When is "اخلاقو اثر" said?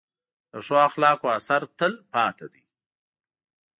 0.87-1.61